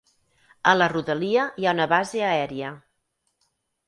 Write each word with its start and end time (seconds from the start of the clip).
A 0.69 0.71
la 0.77 0.85
rodalia 0.93 1.43
hi 1.63 1.67
ha 1.67 1.73
una 1.77 1.87
base 1.91 2.23
aèria. 2.31 2.73